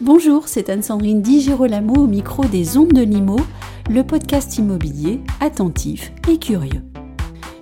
Bonjour, 0.00 0.48
c'est 0.48 0.68
Anne-Sandrine 0.68 1.22
Di 1.22 1.40
Girolamo 1.40 1.94
au 1.94 2.06
micro 2.06 2.44
des 2.44 2.76
Ondes 2.76 2.92
de 2.92 3.02
Limo, 3.02 3.38
le 3.88 4.02
podcast 4.02 4.58
immobilier 4.58 5.20
attentif 5.40 6.12
et 6.28 6.38
curieux. 6.38 6.89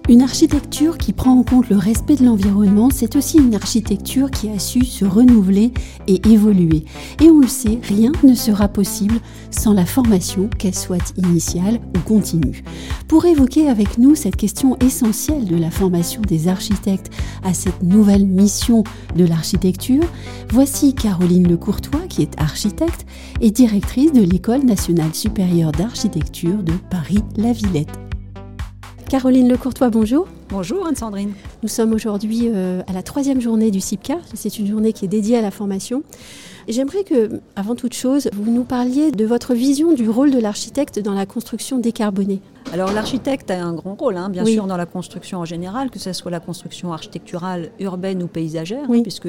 Une 0.09 0.23
architecture 0.23 0.97
qui 0.97 1.13
prend 1.13 1.39
en 1.39 1.43
compte 1.43 1.69
le 1.69 1.77
respect 1.77 2.17
de 2.17 2.25
l'environnement, 2.25 2.89
c'est 2.91 3.15
aussi 3.15 3.37
une 3.37 3.55
architecture 3.55 4.31
qui 4.31 4.49
a 4.49 4.59
su 4.59 4.83
se 4.87 5.05
renouveler 5.05 5.71
et 6.07 6.27
évoluer. 6.27 6.87
Et 7.23 7.29
on 7.29 7.41
le 7.41 7.47
sait, 7.47 7.79
rien 7.83 8.13
ne 8.23 8.33
sera 8.33 8.69
possible 8.69 9.21
sans 9.51 9.75
la 9.75 9.85
formation, 9.85 10.49
qu'elle 10.49 10.75
soit 10.75 11.13
initiale 11.19 11.79
ou 11.95 11.99
continue. 12.09 12.65
Pour 13.07 13.27
évoquer 13.27 13.69
avec 13.69 13.99
nous 13.99 14.15
cette 14.15 14.37
question 14.37 14.79
essentielle 14.80 15.45
de 15.45 15.57
la 15.57 15.71
formation 15.71 16.23
des 16.23 16.49
architectes 16.49 17.11
à 17.45 17.52
cette 17.52 17.83
nouvelle 17.83 18.25
mission 18.25 18.85
de 19.15 19.27
l'architecture, 19.27 20.05
voici 20.51 20.95
Caroline 20.95 21.49
Lecourtois, 21.49 22.07
qui 22.09 22.23
est 22.23 22.41
architecte 22.41 23.05
et 23.43 23.51
directrice 23.51 24.13
de 24.13 24.23
l'École 24.23 24.65
nationale 24.65 25.15
supérieure 25.15 25.73
d'architecture 25.73 26.63
de 26.63 26.73
Paris-La 26.88 27.52
Villette. 27.52 28.08
Caroline 29.09 29.48
Lecourtois, 29.48 29.89
bonjour. 29.89 30.29
Bonjour 30.51 30.87
Anne-Sandrine. 30.87 31.33
Nous 31.62 31.69
sommes 31.71 31.95
aujourd'hui 31.95 32.51
euh, 32.53 32.83
à 32.87 32.93
la 32.93 33.03
troisième 33.03 33.41
journée 33.41 33.71
du 33.71 33.80
CIPCA. 33.80 34.19
C'est 34.35 34.59
une 34.59 34.66
journée 34.66 34.93
qui 34.93 35.07
est 35.07 35.09
dédiée 35.09 35.39
à 35.39 35.41
la 35.41 35.51
formation. 35.51 36.03
J'aimerais 36.69 37.05
que, 37.05 37.41
avant 37.57 37.75
toute 37.75 37.95
chose, 37.95 38.29
vous 38.35 38.51
nous 38.51 38.65
parliez 38.65 39.11
de 39.11 39.25
votre 39.25 39.55
vision 39.55 39.95
du 39.95 40.11
rôle 40.11 40.30
de 40.30 40.39
l'architecte 40.39 40.99
dans 40.99 41.15
la 41.15 41.24
construction 41.24 41.79
décarbonée. 41.79 42.43
Alors 42.73 42.93
l'architecte 42.93 43.51
a 43.51 43.65
un 43.65 43.73
grand 43.73 43.95
rôle, 43.95 44.16
hein, 44.16 44.29
bien 44.29 44.45
sûr, 44.45 44.66
dans 44.66 44.77
la 44.77 44.87
construction 44.87 45.38
en 45.38 45.45
général, 45.45 45.91
que 45.91 45.99
ce 45.99 46.13
soit 46.13 46.30
la 46.30 46.41
construction 46.41 46.93
architecturale, 46.93 47.71
urbaine 47.80 48.23
ou 48.23 48.27
paysagère, 48.27 48.85
hein, 48.91 49.02
puisque 49.02 49.29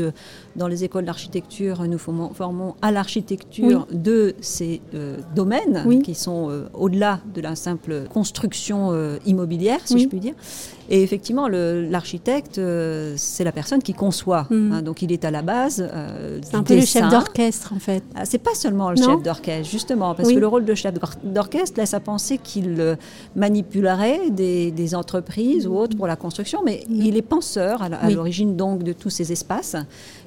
dans 0.56 0.68
les 0.68 0.84
écoles 0.84 1.06
d'architecture, 1.06 1.84
nous 1.84 1.98
formons 1.98 2.76
à 2.81 2.92
l'architecture 2.92 3.88
de 3.92 4.36
ces 4.42 4.81
euh, 4.94 5.18
domaines 5.36 6.02
qui 6.04 6.16
sont 6.16 6.50
euh, 6.50 6.66
au-delà 6.73 7.22
de 7.34 7.42
la 7.42 7.56
simple 7.56 8.04
construction 8.12 8.92
euh, 8.92 9.18
immobilière, 9.26 9.80
si 9.86 10.00
je 10.00 10.08
puis 10.08 10.20
dire. 10.20 10.34
Et 10.92 11.03
effectivement, 11.03 11.48
l'architecte, 11.48 12.59
c'est 13.16 13.44
la 13.44 13.52
personne 13.52 13.80
qui 13.84 13.94
conçoit. 13.94 14.48
Mmh. 14.50 14.72
Hein, 14.72 14.81
donc 14.81 15.03
il 15.03 15.12
est 15.12 15.24
à 15.24 15.30
la 15.30 15.44
base. 15.44 15.88
c'est 16.42 16.56
un 16.56 16.64
peu 16.64 16.76
le 16.76 16.81
chef 16.81 17.08
d'orchestre, 17.09 17.74
en 17.76 17.80
fait. 17.80 18.03
Ah, 18.16 18.26
c'est 18.26 18.40
pas 18.40 18.56
seulement 18.56 18.90
le 18.90 18.98
chef 18.98 19.22
d'orchestre, 19.22 19.70
justement, 19.70 20.16
parce 20.16 20.30
que 20.30 20.40
le 20.40 20.48
rôle 20.48 20.66
de 20.66 20.74
chef 20.74 20.96
d'orchestre 21.24 21.80
laisse 21.80 21.94
à 21.94 22.00
penser 22.00 22.40
qu'il 22.40 22.98
manipulerait 23.40 24.30
des, 24.30 24.95
entreprises 24.95 25.68
ou 25.68 25.76
autres 25.76 25.95
pour 25.95 26.08
la 26.08 26.16
construction, 26.16 26.62
mais 26.66 26.84
il 26.90 27.16
est 27.16 27.22
penseur 27.22 27.84
à 27.84 28.09
l'origine 28.09 28.56
donc 28.56 28.84
de 28.84 28.92
tous 28.92 29.09
ces 29.09 29.31
espaces. 29.31 29.76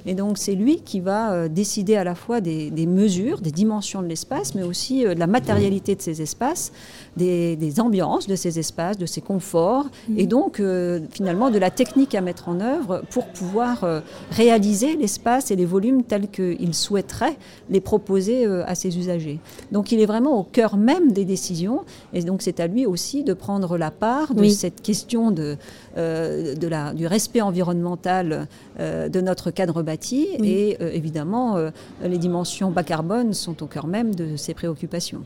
Et 0.05 0.15
donc 0.15 0.37
c'est 0.37 0.55
lui 0.55 0.79
qui 0.79 0.99
va 0.99 1.31
euh, 1.31 1.47
décider 1.47 1.95
à 1.95 2.03
la 2.03 2.15
fois 2.15 2.41
des, 2.41 2.71
mesures, 2.87 3.39
des 3.39 3.51
dimensions 3.51 4.01
de 4.01 4.07
l'espace, 4.07 4.55
mais 4.55 4.63
aussi 4.63 5.05
euh, 5.05 5.13
de 5.15 5.19
la 5.19 5.27
matérialité 5.27 5.95
de 5.95 6.01
ces 6.01 6.21
espaces, 6.21 6.71
des, 7.17 7.57
ambiances 7.79 8.27
de 8.27 8.35
ces 8.35 8.59
espaces, 8.59 8.97
de 8.97 9.05
ces 9.05 9.21
conforts, 9.21 9.85
et 10.17 10.27
donc 10.27 10.59
euh, 10.59 10.99
finalement 11.11 11.49
de 11.49 11.57
la 11.57 11.71
technique 11.71 12.15
à 12.15 12.21
mettre 12.21 12.49
en 12.49 12.59
œuvre 12.59 13.03
pour 13.09 13.25
pouvoir 13.27 13.85
réaliser 14.31 14.95
l'espace 14.95 15.51
et 15.51 15.55
les 15.55 15.65
volumes 15.65 16.03
tels 16.03 16.27
qu'il 16.27 16.73
souhaiterait 16.73 17.37
les 17.69 17.81
proposer 17.81 18.45
à 18.45 18.75
ses 18.75 18.97
usagers. 18.97 19.39
Donc 19.71 19.91
il 19.91 19.99
est 19.99 20.05
vraiment 20.05 20.39
au 20.39 20.43
cœur 20.43 20.77
même 20.77 21.11
des 21.11 21.25
décisions, 21.25 21.81
et 22.13 22.21
donc 22.21 22.41
c'est 22.41 22.59
à 22.59 22.67
lui 22.67 22.85
aussi 22.85 23.02
de 23.23 23.33
prendre 23.33 23.77
la 23.77 23.91
part 23.91 24.33
de 24.33 24.47
cette 24.49 24.81
question 24.81 25.31
de, 25.31 25.57
de 25.97 26.67
la, 26.67 26.93
du 26.93 27.07
respect 27.07 27.41
environnemental 27.41 28.47
de 28.79 29.21
notre 29.21 29.51
cadre 29.51 29.83
bâti. 29.83 30.27
Et 30.43 30.77
euh, 30.81 30.91
évidemment, 30.91 31.57
euh, 31.57 31.71
les 32.03 32.17
dimensions 32.17 32.71
bas 32.71 32.83
carbone 32.83 33.33
sont 33.33 33.63
au 33.63 33.67
cœur 33.67 33.87
même 33.87 34.15
de 34.15 34.35
ces 34.37 34.53
préoccupations. 34.53 35.23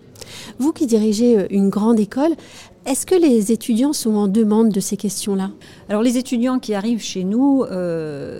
Vous 0.60 0.74
qui 0.74 0.88
dirigez 0.88 1.38
euh, 1.38 1.48
une 1.50 1.70
grande 1.70 2.00
école, 2.00 2.32
est-ce 2.88 3.06
que 3.06 3.16
les 3.16 3.52
étudiants 3.52 3.94
sont 3.94 4.16
en 4.16 4.28
demande 4.28 4.70
de 4.70 4.80
ces 4.80 4.98
questions-là? 4.98 5.52
Alors 5.90 6.02
les 6.02 6.18
étudiants 6.18 6.58
qui 6.58 6.74
arrivent 6.74 7.04
chez 7.04 7.24
nous 7.24 7.66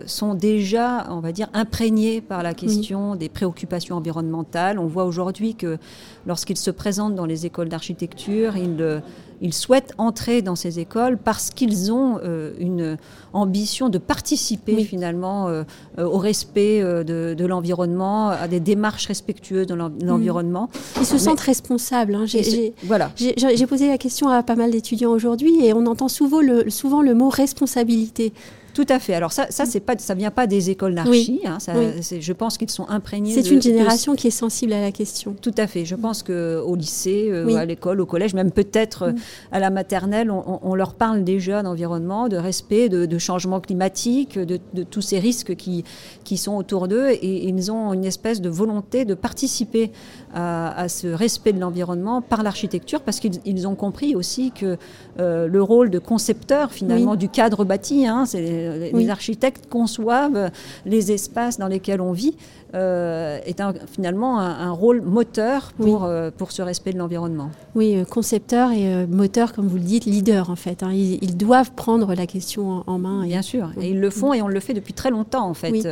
sont 0.06 0.34
déjà, 0.34 1.08
on 1.10 1.20
va 1.20 1.32
dire, 1.32 1.50
imprégnés 1.54 2.22
par 2.22 2.44
la 2.44 2.54
question 2.54 3.16
des 3.16 3.30
préoccupations 3.30 3.96
environnementales. 3.98 4.80
On 4.80 4.88
voit 4.88 5.06
aujourd'hui 5.06 5.56
que 5.56 5.78
lorsqu'ils 6.26 6.58
se 6.58 6.72
présentent 6.72 7.16
dans 7.16 7.26
les 7.26 7.46
écoles 7.46 7.70
d'architecture, 7.70 8.56
ils 8.56 9.02
ils 9.42 9.54
souhaitent 9.54 9.94
entrer 9.98 10.42
dans 10.42 10.56
ces 10.56 10.80
écoles 10.80 11.18
parce 11.18 11.50
qu'ils 11.52 11.92
ont 11.92 12.20
euh, 12.24 12.54
une 12.60 12.98
ambition 13.34 13.90
de 13.90 13.98
participer 13.98 14.84
finalement 14.84 15.48
euh, 15.48 15.64
euh, 16.00 16.06
au 16.06 16.18
respect 16.18 16.82
de, 16.82 17.46
l'environnement, 17.46 18.30
à 18.30 18.48
des 18.48 18.60
démarches 18.60 19.08
respectueuses 19.08 19.68
dans 19.68 19.76
mm. 19.76 20.04
l'environnement. 20.04 20.70
Ils 21.00 21.06
se 21.06 21.18
sentent 21.18 21.40
responsables. 21.40 22.16
Hein. 22.16 22.26
J'ai, 22.26 22.74
voilà. 22.84 23.12
J'ai 23.16 23.68
posé 23.68 23.88
la 23.88 23.98
question 23.98 24.30
à 24.30 24.37
pas 24.44 24.56
mal 24.56 24.72
d'étudiants 24.72 25.12
aujourd'hui 25.12 25.66
et 25.66 25.74
on 25.74 25.86
entend 25.86 26.08
souvent 26.08 26.42
le, 26.42 26.70
souvent 26.70 27.02
le 27.02 27.14
mot 27.14 27.30
responsabilité. 27.30 28.34
Tout 28.78 28.86
à 28.90 29.00
fait. 29.00 29.16
Alors 29.16 29.32
ça, 29.32 29.48
ça 29.50 29.66
c'est 29.66 29.80
pas, 29.80 29.98
ça 29.98 30.14
vient 30.14 30.30
pas 30.30 30.46
des 30.46 30.70
écoles 30.70 30.94
d'archi. 30.94 31.42
Hein, 31.46 31.58
je 31.66 32.34
pense 32.34 32.60
qu'ils 32.60 32.70
sont 32.70 32.88
imprégnés. 32.90 33.34
C'est 33.34 33.50
une 33.50 33.60
génération 33.60 34.14
qui 34.14 34.28
est 34.28 34.30
sensible 34.30 34.72
à 34.72 34.82
la 34.82 34.92
question. 34.92 35.36
Tout 35.42 35.56
à 35.58 35.66
fait. 35.66 35.84
Je 35.84 35.96
pense 35.96 36.22
que 36.22 36.62
au 36.64 36.76
lycée, 36.76 37.30
euh, 37.32 37.56
à 37.56 37.66
l'école, 37.66 38.00
au 38.02 38.06
collège, 38.06 38.36
même 38.36 38.52
peut-être 38.52 39.02
euh, 39.02 39.12
à 39.52 39.60
la 39.60 39.72
maternelle, 39.72 40.30
on, 40.30 40.76
leur 40.76 40.94
parle 40.94 41.24
déjà 41.24 41.64
d'environnement, 41.64 42.28
de 42.28 42.38
respect, 42.38 42.88
de, 42.88 43.18
changement 43.18 43.60
climatique, 43.60 44.38
de, 44.38 44.60
tous 44.84 45.02
ces 45.02 45.18
risques 45.18 45.56
qui 45.56 45.84
qui 46.24 46.38
sont 46.38 46.56
autour 46.56 46.88
d'eux, 46.88 47.10
et, 47.10 47.48
ils 47.48 47.72
ont 47.72 47.94
une 47.94 48.06
espèce 48.06 48.42
de 48.42 48.50
volonté 48.50 49.06
de 49.06 49.16
participer 49.16 49.92
à, 50.36 50.88
ce 50.88 51.08
respect 51.08 51.54
de 51.54 51.60
l'environnement 51.60 52.22
par 52.22 52.44
l'architecture, 52.44 53.02
parce 53.02 53.20
qu'ils 53.20 53.68
ont 53.68 53.74
compris 53.74 54.16
aussi 54.16 54.52
que 54.52 54.78
euh, 55.20 55.48
le 55.48 55.64
rôle 55.64 55.90
de 55.90 55.98
concepteur 55.98 56.72
finalement 56.72 57.16
du 57.16 57.28
cadre 57.28 57.66
bâti, 57.66 58.06
hein, 58.06 58.26
c'est 58.28 58.67
les 58.94 59.10
architectes 59.10 59.68
conçoivent 59.70 60.52
les 60.86 61.12
espaces 61.12 61.58
dans 61.58 61.68
lesquels 61.68 62.02
on 62.02 62.12
vit 62.12 62.36
euh, 62.74 63.40
est 63.46 63.62
finalement 63.90 64.40
un, 64.42 64.72
rôle 64.72 65.02
moteur 65.02 65.72
pour, 65.78 66.04
euh, 66.04 66.32
pour 66.36 66.52
ce 66.52 66.62
respect 66.62 66.92
de 66.92 66.98
l'environnement. 66.98 67.50
Oui, 67.76 67.96
euh, 67.96 68.04
concepteur 68.04 68.72
et 68.72 69.08
moteur, 69.08 69.54
comme 69.54 69.68
vous 69.68 69.78
le 69.78 69.84
dites, 69.84 70.04
leader 70.04 70.50
en 70.50 70.58
fait. 70.58 70.84
Hein. 70.84 70.92
Ils, 70.92 71.38
doivent 71.38 71.72
prendre 71.72 72.14
la 72.14 72.28
question 72.28 72.84
en, 72.86 73.00
main. 73.00 73.24
Bien 73.24 73.42
sûr, 73.42 73.72
et 73.80 73.92
ils 73.92 74.00
le 74.00 74.10
font 74.10 74.34
et 74.34 74.42
on 74.42 74.50
le 74.50 74.60
fait 74.60 74.74
depuis 74.74 74.94
très 74.94 75.12
longtemps 75.12 75.48
en 75.48 75.54
fait. 75.54 75.88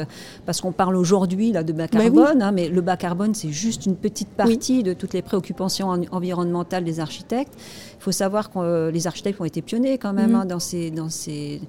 Parce 0.45 0.59
qu'on 0.59 0.73
parle 0.73 0.97
aujourd'hui 0.97 1.53
là 1.53 1.63
de 1.63 1.71
bas 1.71 1.87
bah 1.89 1.99
carbone, 1.99 2.41
hein, 2.41 2.51
mais 2.51 2.67
le 2.67 2.81
bas 2.81 2.97
carbone 2.97 3.33
c'est 3.33 3.51
juste 3.51 3.85
une 3.85 3.95
petite 3.95 4.29
partie 4.29 4.83
de 4.83 4.91
toutes 4.91 5.13
les 5.13 5.21
préoccupations 5.21 5.87
environnementales 6.11 6.83
des 6.83 6.99
architectes. 6.99 7.53
Il 7.99 8.03
faut 8.03 8.11
savoir 8.11 8.51
que 8.51 8.89
les 8.89 9.07
architectes 9.07 9.39
ont 9.39 9.45
été 9.45 9.61
pionniers 9.61 9.97
quand 9.97 10.13
même 10.13 10.31
mhm. 10.31 10.35
hein, 10.35 10.45
dans, 10.45 10.59
ces, 10.59 10.91
dans, 10.91 11.09
ces, 11.09 11.61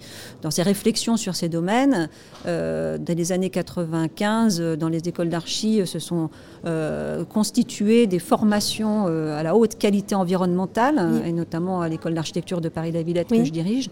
dans 0.42 0.50
ces 0.50 0.62
réflexions 0.62 0.95
sur 0.96 1.36
ces 1.36 1.48
domaines. 1.48 2.08
dans 2.44 3.16
les 3.16 3.32
années 3.32 3.50
95, 3.50 4.60
dans 4.78 4.88
les 4.88 4.96
les 4.96 5.08
écoles 5.08 5.28
d'archi 5.28 5.80
euh, 5.80 5.86
se 5.86 5.98
sont 5.98 6.30
euh, 6.64 7.24
constituées 7.24 8.06
des 8.06 8.18
formations 8.18 9.06
euh, 9.08 9.38
à 9.38 9.42
la 9.42 9.54
haute 9.54 9.76
qualité 9.76 10.14
environnementale, 10.14 11.22
et 11.24 11.32
notamment 11.32 11.80
à 11.80 11.88
l'école 11.88 12.14
d'architecture 12.14 12.60
de 12.60 12.68
Paris-la-Villette 12.68 13.28
que 13.28 13.44
je 13.44 13.52
dirige. 13.52 13.90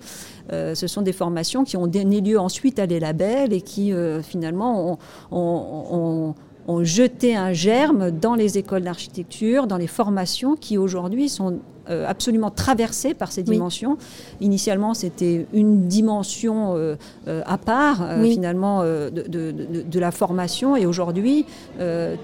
ce 0.51 0.87
sont 0.87 1.03
des 1.03 1.13
formations 1.13 1.65
qui 1.65 1.77
ont 1.77 1.87
donné 1.87 2.21
lieu 2.21 2.39
ensuite 2.39 2.79
à 2.79 2.87
des 2.87 3.01
labels 3.01 3.53
et 3.53 3.61
qui 3.61 3.93
finalement 4.23 4.99
ont, 5.31 6.35
ont 6.67 6.85
jeté 6.85 7.37
un 7.37 7.53
germe 7.53 8.11
dans 8.11 8.35
les 8.35 8.59
écoles 8.59 8.83
d'architecture, 8.83 9.67
dans 9.67 9.77
les 9.77 9.87
formations 9.87 10.57
qui 10.57 10.79
aujourd'hui 10.79 11.29
sont 11.29 11.61
euh, 11.91 12.07
absolument 12.09 12.51
traversé 12.51 13.13
par 13.13 13.31
ces 13.31 13.43
dimensions. 13.43 13.99
Initialement, 14.41 14.95
c'était 14.95 15.47
une 15.53 15.87
dimension 15.87 16.75
euh, 16.77 16.97
euh, 17.29 17.43
à 17.45 17.59
part, 17.59 18.09
finalement, 18.23 18.83
de, 18.83 19.11
de, 19.11 20.01
la 20.01 20.11
formation. 20.11 20.77
Et 20.77 20.87
aujourd'hui, 20.87 21.45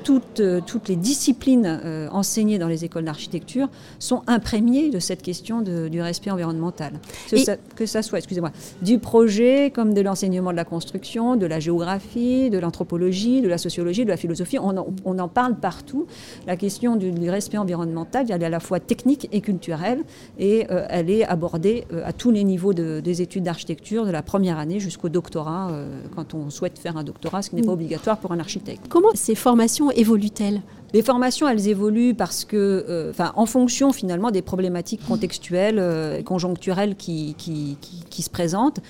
toutes, 0.05 0.43
toutes 0.67 0.89
les 0.89 0.97
disciplines 0.97 2.09
enseignées 2.11 2.59
dans 2.59 2.69
les 2.69 2.85
écoles 2.85 3.05
d'architecture 3.05 3.69
sont 3.99 4.23
imprégnées 4.27 4.91
de 4.91 4.99
cette 4.99 5.23
question 5.23 5.61
du 5.61 6.01
respect 6.01 6.31
environnemental. 6.31 6.93
Que, 7.31 7.37
ça, 7.37 7.57
que 7.77 7.87
ça 7.87 8.03
soit, 8.03 8.19
excusez-moi, 8.19 8.53
du 8.83 8.99
projet 8.99 9.71
comme 9.75 9.95
de 9.95 10.01
l'enseignement 10.01 10.53
de 10.53 10.57
la 10.57 10.65
construction, 10.65 11.37
de 11.37 11.47
la 11.47 11.61
géographie, 11.61 12.51
de 12.51 12.59
l'anthropologie, 12.59 13.41
de 13.41 13.49
la 13.49 13.59
sociologie, 13.59 14.05
de 14.05 14.11
la 14.11 14.17
philosophie. 14.17 14.59
On 14.59 14.77
en, 14.77 14.87
on 15.05 15.19
en, 15.19 15.29
parle 15.29 15.57
partout. 15.57 16.07
La 16.47 16.57
question 16.57 16.97
du, 16.97 17.12
du 17.12 17.31
respect 17.31 17.59
environnemental, 17.59 18.27
elle 18.29 18.43
est 18.43 18.47
à 18.47 18.49
la 18.49 18.61
fois 18.61 18.81
technique 18.81 19.29
et 19.33 19.41
culturelle 19.41 19.50
culturelle 19.50 20.02
et 20.38 20.67
elle 20.88 21.11
est 21.11 21.25
abordée 21.25 21.85
à 22.05 22.12
tous 22.12 22.31
les 22.31 22.44
niveaux 22.44 22.73
des 22.73 23.23
études 23.23 23.44
d'architecture, 23.44 24.06
de 24.06 24.11
la 24.11 24.23
première 24.23 24.58
année 24.58 24.79
jusqu'au 24.81 25.08
doctorat, 25.08 25.73
quand 26.14 26.35
on 26.35 26.50
souhaite 26.50 26.79
faire 26.79 26.97
un 26.97 27.05
doctorat, 27.05 27.43
ce 27.43 27.50
qui 27.50 27.56
n'est 27.56 27.62
pas 27.62 27.73
obligatoire 27.73 28.19
pour 28.19 28.32
un 28.32 28.38
architecte. 28.38 28.87
Comment 28.88 29.08
ces 29.14 29.35
formations 29.35 29.91
évoluent-elles? 29.91 30.61
Les 30.92 31.02
formations, 31.02 31.48
elles 31.48 31.69
évoluent 31.69 32.14
parce 32.14 32.44
que, 32.44 32.56
euh, 32.88 33.10
enfin, 33.10 33.32
en 33.37 33.46
fonction 33.46 33.92
finalement 33.92 34.31
des 34.31 34.42
problématiques 34.42 35.06
contextuelles 35.06 35.78
euh, 35.78 36.19
et 36.19 36.25
conjoncturelles 36.25 36.96
qui, 36.96 37.34
qui, 37.38 37.76
qui, 38.10 38.22
se 38.22 38.31
présentent. 38.31 38.81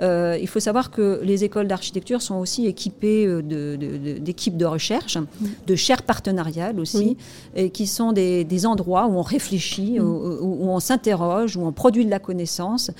Euh, 0.00 0.38
il 0.40 0.46
faut 0.46 0.60
savoir 0.60 0.90
que 0.92 1.20
les 1.24 1.42
écoles 1.42 1.66
d'architecture 1.66 2.22
sont 2.22 2.36
aussi 2.36 2.66
équipées 2.66 3.26
d'équipes 3.42 4.56
de, 4.56 4.64
de, 4.64 4.64
recherche, 4.64 5.18
de 5.66 5.74
chaires 5.74 6.02
partenariales 6.02 6.78
aussi, 6.78 7.16
et 7.56 7.70
qui 7.70 7.88
sont 7.88 8.12
des, 8.12 8.44
des, 8.44 8.64
endroits 8.64 9.06
où 9.06 9.16
on 9.16 9.22
réfléchit, 9.22 9.98
où, 9.98 10.04
où, 10.04 10.68
on 10.70 10.78
s'interroge, 10.78 11.56
où 11.56 11.66
on 11.66 11.72
produit 11.72 12.04
de 12.04 12.10
la 12.10 12.20
connaissance, 12.20 12.92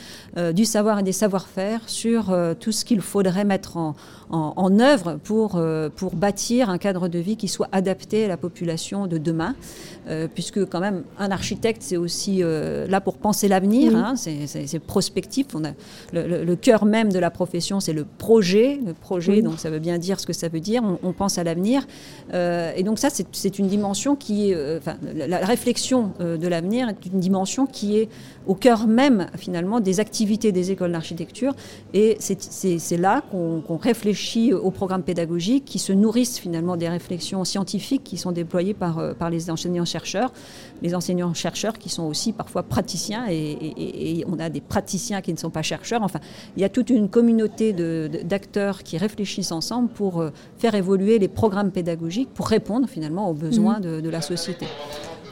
du 0.53 0.65
savoir 0.65 0.99
et 0.99 1.03
des 1.05 1.13
savoir-faire 1.13 1.81
sur 1.87 2.37
tout 2.59 2.73
ce 2.73 2.85
qu'il 2.85 3.01
faudrait 3.01 3.45
mettre 3.45 3.77
en, 3.77 3.95
en, 4.31 4.55
en 4.57 4.79
œuvre 4.81 5.19
pour, 5.23 5.63
pour 5.95 6.17
bâtir 6.17 6.69
un 6.69 6.79
cadre 6.79 7.07
de 7.07 7.19
vie 7.21 7.37
qui 7.37 7.49
soit 7.49 7.69
adapté 7.71 8.25
à 8.25 8.29
la 8.29 8.37
population 8.37 8.48
de 8.49 9.19
demain, 9.19 9.55
euh, 10.09 10.29
puisque 10.33 10.65
quand 10.67 10.81
même 10.81 11.05
un 11.19 11.31
architecte 11.31 11.83
c'est 11.83 11.97
aussi 11.97 12.43
euh, 12.43 12.87
là 12.87 13.01
pour 13.01 13.17
penser 13.17 13.49
l'avenir, 13.49 13.95
hein, 13.97 14.15
c'est 14.17 14.79
prospectif. 14.79 15.47
On 15.55 15.65
a 15.65 15.71
le, 16.13 16.55
cœur 16.55 16.85
même 16.85 17.13
de 17.13 17.19
la 17.19 17.31
profession, 17.31 17.81
c'est 17.81 17.93
le 17.93 18.05
projet, 18.05 18.81
le 18.85 18.95
projet, 18.95 19.43
donc 19.43 19.59
ça 19.59 19.71
veut 19.71 19.79
bien 19.79 19.99
dire 19.99 20.19
ce 20.21 20.27
que 20.27 20.33
ça 20.33 20.49
veut 20.49 20.61
dire. 20.61 20.83
On, 21.03 21.13
pense 21.13 21.39
à 21.39 21.45
l'avenir, 21.45 21.87
euh, 22.33 22.73
et 22.77 22.83
donc 22.83 22.99
ça 22.99 23.09
c'est 23.11 23.59
une 23.59 23.67
dimension 23.67 24.15
qui, 24.15 24.55
enfin, 24.77 24.97
la, 25.15 25.39
réflexion 25.39 26.13
de 26.21 26.49
l'avenir 26.49 26.89
est 26.89 27.07
une 27.07 27.19
dimension 27.19 27.67
qui 27.67 27.99
est 27.99 28.09
au 28.47 28.55
cœur 28.55 28.87
même 28.87 29.27
finalement 29.37 29.81
des 29.81 30.01
activités 30.01 30.53
des 30.53 30.71
écoles 30.71 30.93
d'architecture, 30.93 31.55
et 31.93 32.17
c'est 32.21 32.97
là 32.97 33.23
qu'on 33.31 33.77
réfléchit 33.77 34.53
aux 34.53 34.71
programmes 34.71 35.03
pédagogiques 35.03 35.65
qui 35.65 35.79
se 35.79 35.93
nourrissent 35.93 36.39
finalement 36.39 36.77
des 36.77 36.89
réflexions 36.89 37.45
scientifiques 37.45 38.05
qui 38.05 38.17
sont 38.17 38.33
déployés 38.39 38.75
par, 38.75 38.99
euh, 38.99 39.15
par 39.15 39.31
les 39.31 39.51
enseignants-chercheurs, 39.51 40.33
les 40.83 40.95
enseignants-chercheurs 40.95 41.79
qui 41.79 41.89
sont 41.89 42.05
aussi 42.05 42.33
parfois 42.33 42.63
praticiens 42.63 43.27
et, 43.29 44.25
on 44.27 44.39
a 44.39 44.49
des 44.49 44.61
praticiens 44.61 45.21
qui 45.21 45.33
ne 45.33 45.39
sont 45.39 45.51
pas 45.51 45.63
chercheurs. 45.63 46.03
Enfin, 46.03 46.21
il 46.57 46.63
y 46.63 46.65
a 46.65 46.69
toute 46.69 46.91
une 46.91 47.09
communauté 47.09 47.73
d'acteurs 47.73 48.83
qui 48.83 48.99
réfléchissent 48.99 49.53
ensemble 49.53 49.89
pour 49.89 50.21
euh, 50.21 50.31
faire 50.59 50.75
évoluer 50.75 51.19
les 51.19 51.29
programmes 51.29 51.71
pédagogiques 51.71 52.31
pour 52.35 52.49
répondre 52.49 52.89
finalement 52.89 53.31
aux 53.31 53.35
besoins 53.35 53.79
mmh. 53.79 54.01
de, 54.03 54.09
la 54.09 54.21
société. 54.21 54.67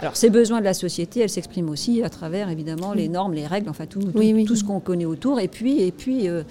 Alors 0.01 0.17
ces 0.17 0.29
besoins 0.29 0.61
de 0.61 0.65
la 0.65 0.75
société, 0.75 1.21
elles 1.21 1.31
s'expriment 1.31 1.71
aussi 1.71 2.03
à 2.03 2.11
travers 2.11 2.51
évidemment 2.51 2.93
les 2.93 3.09
normes, 3.09 3.33
les 3.33 3.47
règles, 3.47 3.71
enfin 3.71 3.87
tout, 3.87 4.01
tout, 4.01 4.57
ce 4.57 4.65
qu'on 4.65 4.81
connaît 4.81 5.07
autour. 5.07 5.41
Et 5.41 5.49
puis, 5.49 5.83
et 5.83 5.93
puis 5.93 6.29
euh, 6.29 6.43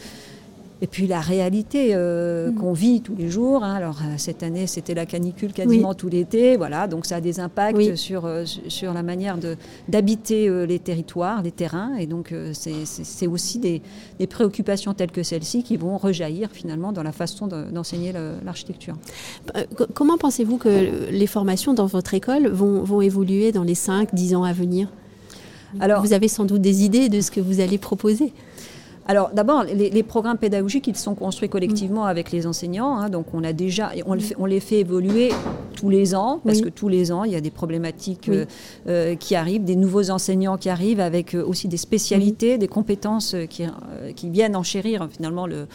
et 0.81 0.87
puis 0.87 1.07
la 1.07 1.21
réalité 1.21 1.91
euh, 1.93 2.51
mm. 2.51 2.55
qu'on 2.55 2.73
vit 2.73 3.01
tous 3.01 3.15
les 3.15 3.29
jours. 3.29 3.63
Hein. 3.63 3.73
Alors 3.75 3.99
euh, 4.01 4.15
cette 4.17 4.43
année, 4.43 4.67
c'était 4.67 4.93
la 4.93 5.05
canicule 5.05 5.53
quasiment 5.53 5.93
tout 5.93 6.09
l'été. 6.09 6.57
Voilà, 6.57 6.87
donc 6.87 7.05
ça 7.05 7.17
a 7.17 7.21
des 7.21 7.39
impacts 7.39 7.95
sur, 7.95 8.25
euh, 8.25 8.45
sur 8.45 8.93
la 8.93 9.03
manière 9.03 9.37
d'habiter 9.87 10.49
les 10.65 10.79
territoires, 10.79 11.41
les 11.41 11.51
terrains. 11.51 11.95
Et 11.95 12.07
donc 12.07 12.33
c'est 12.53 13.27
aussi 13.27 13.59
des, 13.59 13.81
des, 14.19 14.27
préoccupations 14.27 14.93
telles 14.93 15.11
que 15.11 15.23
celles-ci 15.23 15.63
qui 15.63 15.77
vont 15.77 15.97
rejaillir 15.97 16.49
finalement 16.51 16.91
dans 16.91 17.03
la 17.03 17.11
façon 17.11 17.47
d'enseigner 17.47 18.13
l'architecture. 18.43 18.95
Comment 19.93 20.17
pensez-vous 20.17 20.57
que 20.57 21.09
les 21.11 21.27
formations 21.27 21.73
dans 21.73 21.85
votre 21.85 22.13
école 22.13 22.47
vont, 22.47 22.83
vont 22.83 23.01
évoluer 23.01 23.51
dans 23.51 23.63
les 23.63 23.75
5-10 23.75 24.35
ans 24.35 24.43
à 24.43 24.53
venir? 24.53 24.89
Alors, 25.79 26.01
vous 26.01 26.13
avez 26.13 26.27
sans 26.27 26.45
doute 26.45 26.61
des 26.61 26.83
idées 26.83 27.09
de 27.09 27.21
ce 27.21 27.31
que 27.31 27.41
vous 27.41 27.59
allez 27.59 27.77
proposer. 27.77 28.33
Alors 29.07 29.29
d'abord, 29.33 29.63
les, 29.63 30.03
programmes 30.03 30.37
pédagogiques, 30.37 30.87
ils 30.87 30.95
sont 30.95 31.13
construits 31.13 31.49
collectivement 31.49 32.05
avec 32.05 32.31
les 32.31 32.47
enseignants. 32.47 32.97
Hein, 32.97 33.09
donc 33.09 33.27
on 33.33 33.43
a 33.43 33.53
déjà, 33.53 33.91
on, 34.05 34.45
les 34.45 34.59
fait 34.59 34.79
évoluer 34.79 35.31
tous 35.75 35.89
les 35.89 36.15
ans, 36.15 36.41
parce 36.43 36.61
que 36.61 36.69
tous 36.69 36.87
les 36.87 37.11
ans, 37.11 37.23
il 37.23 37.31
y 37.31 37.35
a 37.35 37.41
des 37.41 37.51
problématiques 37.51 38.29
euh, 38.29 38.45
euh, 38.87 39.15
qui 39.15 39.35
arrivent, 39.35 39.63
des 39.63 39.75
nouveaux 39.75 40.09
enseignants 40.09 40.57
qui 40.57 40.69
arrivent 40.69 40.99
avec 40.99 41.35
euh, 41.35 41.45
aussi 41.45 41.67
des 41.67 41.77
spécialités, 41.77 42.57
des 42.57 42.67
compétences 42.67 43.35
qui, 43.49 43.65
qui, 44.15 44.29
viennent 44.29 44.55
enchérir 44.55 45.07
finalement 45.11 45.45
le, 45.45 45.67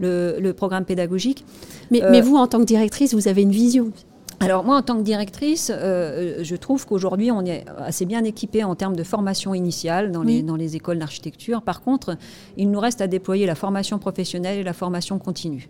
le, 0.00 0.52
programme 0.52 0.84
pédagogique. 0.86 1.44
mais 1.90 2.20
vous, 2.22 2.36
en 2.36 2.46
tant 2.46 2.58
que 2.58 2.64
directrice, 2.64 3.12
vous 3.12 3.28
avez 3.28 3.42
une 3.42 3.50
vision 3.50 3.92
alors 4.40 4.64
moi, 4.64 4.76
en 4.76 4.82
tant 4.82 4.96
que 4.96 5.02
directrice, 5.02 5.72
euh, 5.74 6.38
je 6.42 6.54
trouve 6.54 6.86
qu'aujourd'hui, 6.86 7.32
on 7.32 7.44
est 7.44 7.64
assez 7.78 8.06
bien 8.06 8.22
équipé 8.22 8.62
en 8.62 8.76
termes 8.76 8.94
de 8.94 9.02
formation 9.02 9.52
initiale 9.52 10.12
dans, 10.12 10.22
les, 10.22 10.42
dans 10.42 10.54
les 10.54 10.76
écoles 10.76 10.98
d'architecture. 10.98 11.62
Par 11.62 11.82
contre, 11.82 12.16
il 12.56 12.70
nous 12.70 12.78
reste 12.78 13.00
à 13.00 13.08
déployer 13.08 13.46
la 13.46 13.56
formation 13.56 13.98
professionnelle 13.98 14.58
et 14.58 14.62
la 14.62 14.72
formation 14.72 15.18
continue. 15.18 15.68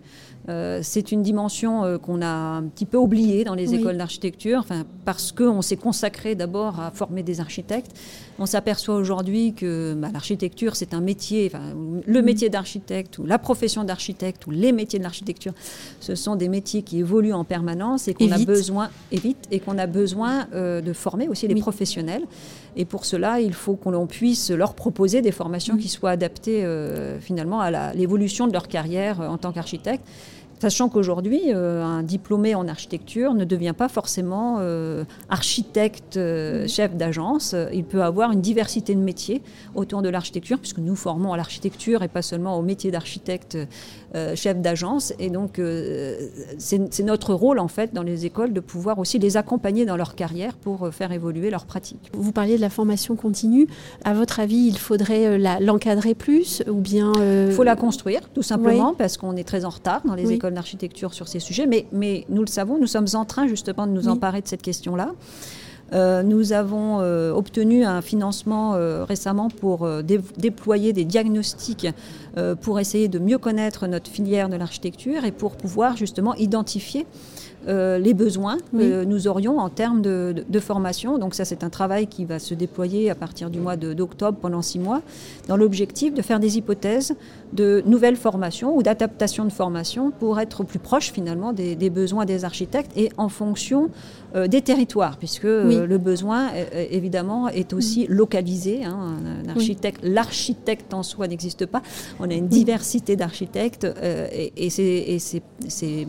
Euh, 0.50 0.80
c'est 0.82 1.12
une 1.12 1.22
dimension 1.22 1.84
euh, 1.84 1.98
qu'on 1.98 2.20
a 2.20 2.28
un 2.28 2.62
petit 2.64 2.86
peu 2.86 2.98
oubliée 2.98 3.44
dans 3.44 3.54
les 3.54 3.74
écoles 3.74 3.96
d'architecture, 3.96 4.64
parce 5.04 5.32
qu'on 5.32 5.62
s'est 5.62 5.76
consacré 5.76 6.34
d'abord 6.34 6.80
à 6.80 6.90
former 6.90 7.22
des 7.22 7.40
architectes. 7.40 7.92
On 8.38 8.46
s'aperçoit 8.46 8.94
aujourd'hui 8.94 9.52
que 9.52 9.94
bah, 9.94 10.08
l'architecture, 10.12 10.76
c'est 10.76 10.94
un 10.94 11.00
métier, 11.00 11.50
le 12.06 12.22
métier 12.22 12.50
d'architecte 12.50 13.18
ou 13.18 13.26
la 13.26 13.38
profession 13.38 13.84
d'architecte 13.84 14.46
ou 14.46 14.50
les 14.50 14.72
métiers 14.72 14.98
de 14.98 15.04
l'architecture, 15.04 15.52
ce 16.00 16.14
sont 16.14 16.36
des 16.36 16.48
métiers 16.48 16.82
qui 16.82 17.00
évoluent 17.00 17.32
en 17.32 17.44
permanence 17.44 18.08
et 18.08 18.14
qu'on 18.14 18.30
a 18.30 18.38
besoin, 18.38 18.57
et 19.10 19.18
vite, 19.18 19.46
et 19.50 19.60
qu'on 19.60 19.78
a 19.78 19.86
besoin 19.86 20.46
euh, 20.54 20.80
de 20.80 20.92
former 20.92 21.28
aussi 21.28 21.46
les 21.48 21.54
professionnels. 21.54 22.24
Et 22.76 22.84
pour 22.84 23.04
cela, 23.04 23.40
il 23.40 23.54
faut 23.54 23.74
qu'on 23.74 24.06
puisse 24.06 24.50
leur 24.50 24.74
proposer 24.74 25.22
des 25.22 25.32
formations 25.32 25.76
qui 25.76 25.88
soient 25.88 26.10
adaptées 26.10 26.64
finalement 27.20 27.60
à 27.60 27.92
l'évolution 27.92 28.46
de 28.46 28.52
leur 28.52 28.68
carrière 28.68 29.20
en 29.20 29.36
tant 29.36 29.52
qu'architecte. 29.52 30.04
Sachant 30.60 30.88
qu'aujourd'hui, 30.88 31.40
euh, 31.48 31.84
un 31.84 32.02
diplômé 32.02 32.54
en 32.54 32.66
architecture 32.66 33.34
ne 33.34 33.44
devient 33.44 33.74
pas 33.76 33.88
forcément 33.88 34.56
euh, 34.58 35.04
architecte, 35.28 36.16
euh, 36.16 36.66
chef 36.66 36.96
d'agence. 36.96 37.54
Il 37.72 37.84
peut 37.84 38.02
avoir 38.02 38.32
une 38.32 38.40
diversité 38.40 38.94
de 38.94 39.00
métiers 39.00 39.42
autour 39.76 40.02
de 40.02 40.08
l'architecture, 40.08 40.58
puisque 40.58 40.78
nous 40.78 40.96
formons 40.96 41.32
à 41.32 41.36
l'architecture 41.36 42.02
et 42.02 42.08
pas 42.08 42.22
seulement 42.22 42.58
au 42.58 42.62
métier 42.62 42.90
d'architecte, 42.90 43.56
chef 44.34 44.60
d'agence. 44.60 45.12
Et 45.18 45.30
donc, 45.30 45.60
c'est 46.58 47.02
notre 47.02 47.34
rôle, 47.34 47.58
en 47.58 47.68
fait, 47.68 47.94
dans 47.94 48.02
les 48.02 48.26
écoles, 48.26 48.52
de 48.52 48.60
pouvoir 48.60 48.98
aussi 48.98 49.18
les 49.18 49.36
accompagner 49.36 49.84
dans 49.84 49.96
leur 49.96 50.14
carrière 50.14 50.56
pour 50.56 50.88
faire 50.92 51.12
évoluer 51.12 51.50
leur 51.50 51.66
pratique. 51.66 52.10
Vous 52.14 52.32
parliez 52.32 52.56
de 52.56 52.60
la 52.60 52.70
formation 52.70 53.16
continue. 53.16 53.68
À 54.04 54.14
votre 54.14 54.40
avis, 54.40 54.66
il 54.66 54.78
faudrait 54.78 55.38
l'encadrer 55.60 56.14
plus 56.14 56.62
ou 56.68 56.80
bien... 56.80 57.12
Il 57.48 57.52
faut 57.52 57.64
la 57.64 57.76
construire, 57.76 58.28
tout 58.30 58.42
simplement, 58.42 58.94
parce 58.94 59.16
qu'on 59.16 59.36
est 59.36 59.44
très 59.44 59.64
en 59.64 59.70
retard 59.70 60.02
dans 60.04 60.14
les 60.14 60.32
écoles 60.32 60.47
d'architecture 60.54 61.14
sur 61.14 61.28
ces 61.28 61.40
sujets, 61.40 61.66
mais, 61.66 61.86
mais 61.92 62.24
nous 62.28 62.42
le 62.42 62.48
savons, 62.48 62.78
nous 62.78 62.86
sommes 62.86 63.08
en 63.14 63.24
train 63.24 63.46
justement 63.46 63.86
de 63.86 63.92
nous 63.92 64.08
emparer 64.08 64.40
de 64.40 64.48
cette 64.48 64.62
question-là. 64.62 65.12
Euh, 65.92 66.22
nous 66.22 66.52
avons 66.52 67.00
euh, 67.00 67.32
obtenu 67.32 67.84
un 67.84 68.02
financement 68.02 68.74
euh, 68.74 69.04
récemment 69.04 69.48
pour 69.48 69.88
déployer 70.02 70.92
des 70.92 71.04
diagnostics 71.04 71.88
pour 72.60 72.78
essayer 72.78 73.08
de 73.08 73.18
mieux 73.18 73.38
connaître 73.38 73.88
notre 73.88 74.08
filière 74.08 74.48
de 74.48 74.54
l'architecture 74.54 75.24
et 75.24 75.32
pour 75.32 75.56
pouvoir 75.56 75.96
justement 75.96 76.34
identifier 76.36 77.04
euh, 77.66 77.98
les 77.98 78.14
besoins 78.14 78.56
que 78.72 79.04
nous 79.04 79.26
aurions 79.26 79.58
en 79.58 79.68
termes 79.68 80.00
de, 80.00 80.60
formation. 80.60 81.18
Donc 81.18 81.34
ça, 81.34 81.44
c'est 81.44 81.64
un 81.64 81.70
travail 81.70 82.06
qui 82.06 82.24
va 82.24 82.38
se 82.38 82.54
déployer 82.54 83.10
à 83.10 83.14
partir 83.14 83.50
du 83.50 83.58
mois 83.58 83.76
d'octobre 83.76 84.38
pendant 84.40 84.62
six 84.62 84.78
mois, 84.78 85.02
dans 85.48 85.56
l'objectif 85.56 86.14
de 86.14 86.22
faire 86.22 86.40
des 86.40 86.56
hypothèses 86.56 87.14
de 87.52 87.82
nouvelles 87.84 88.16
formations 88.16 88.76
ou 88.76 88.82
d'adaptation 88.82 89.44
de 89.44 89.50
formation 89.50 90.10
pour 90.12 90.40
être 90.40 90.64
plus 90.64 90.78
proche 90.78 91.12
finalement 91.12 91.52
des, 91.52 91.90
besoins 91.90 92.24
des 92.24 92.44
architectes 92.44 92.92
et 92.96 93.10
en 93.16 93.28
fonction 93.28 93.90
euh, 94.34 94.46
des 94.46 94.62
territoires, 94.62 95.16
puisque 95.16 95.46
euh, 95.78 95.86
le 95.86 95.98
besoin, 95.98 96.50
évidemment, 96.90 97.48
est 97.48 97.72
aussi 97.72 98.06
localisé. 98.08 98.84
Hein. 98.84 99.16
Un 99.44 99.48
architecte, 99.48 100.00
L'architecte 100.02 100.94
en 100.94 101.02
soi 101.02 101.28
n'existe 101.28 101.66
pas. 101.66 101.82
On 102.20 102.30
a 102.30 102.34
une 102.34 102.48
diversité 102.48 103.16
d'architectes 103.16 103.86
et, 104.32 104.52
et 104.56 105.18
c'est 105.18 106.06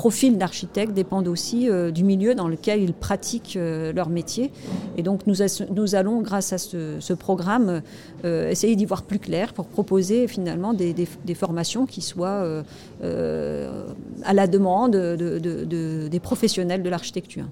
profils 0.00 0.38
d'architectes 0.38 0.94
dépendent 0.94 1.28
aussi 1.28 1.68
euh, 1.68 1.90
du 1.90 2.04
milieu 2.04 2.34
dans 2.34 2.48
lequel 2.48 2.82
ils 2.82 2.94
pratiquent 2.94 3.58
euh, 3.58 3.92
leur 3.92 4.08
métier. 4.08 4.50
Et 4.96 5.02
donc 5.02 5.26
nous, 5.26 5.34
nous, 5.74 5.94
allons, 5.94 6.22
grâce 6.22 6.54
à 6.54 6.58
ce, 6.58 7.12
programme, 7.12 7.82
euh, 8.24 8.48
essayer 8.48 8.76
d'y 8.76 8.86
voir 8.86 9.02
plus 9.02 9.18
clair 9.18 9.52
pour 9.52 9.66
proposer 9.66 10.26
finalement 10.26 10.72
des, 10.72 10.94
formations 11.34 11.84
qui 11.84 12.00
soient 12.00 12.62
à 13.02 14.34
la 14.34 14.46
demande 14.46 14.96
des 14.96 16.20
professionnels 16.20 16.82
de 16.82 16.88
l'architecture. 16.88 17.44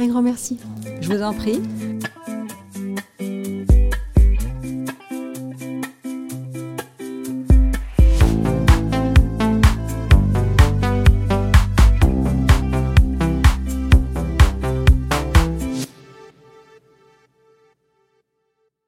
Un 0.00 0.06
grand 0.06 0.22
merci. 0.22 0.58
Je 1.00 1.12
vous 1.12 1.22
en 1.22 1.32
prie. 1.32 1.60